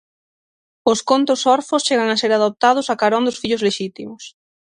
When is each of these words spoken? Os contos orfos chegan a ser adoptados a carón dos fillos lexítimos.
Os 0.91 0.99
contos 1.09 1.41
orfos 1.55 1.85
chegan 1.87 2.09
a 2.11 2.19
ser 2.21 2.31
adoptados 2.33 2.85
a 2.87 2.95
carón 3.01 3.23
dos 3.25 3.39
fillos 3.41 3.63
lexítimos. 3.67 4.23